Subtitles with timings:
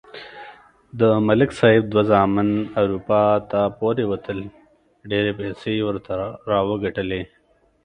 [0.99, 2.49] د ملک صاحب دوه زامن
[2.81, 4.39] اروپا ته پورې وتل.
[5.09, 6.11] ډېرې پیسې یې ورته
[6.51, 7.21] راوگټلې.